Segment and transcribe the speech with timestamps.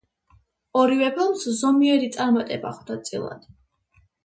[0.83, 3.49] ორივე ფილმს ზომიერი წარმატება ხვდა წილად.